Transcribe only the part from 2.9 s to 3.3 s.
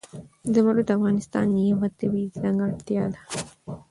ده.